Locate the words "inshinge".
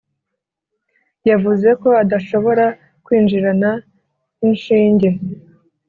4.47-5.09